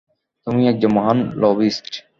তুমি 0.47 0.61
একজন 0.67 0.91
মহান 0.97 1.17
লবিস্ট। 1.35 1.85